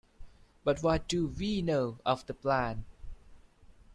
[0.63, 2.85] But what do we know of the plan?